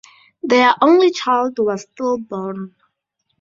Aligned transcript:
Their 0.41 0.73
only 0.81 1.11
child 1.11 1.59
was 1.59 1.83
still-born. 1.83 2.73